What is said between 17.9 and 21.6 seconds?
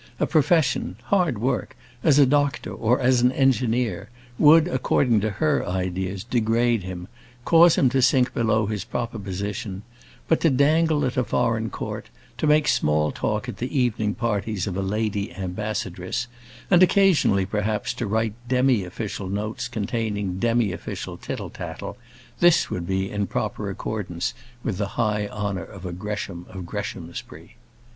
to write demi official notes containing demi official tittle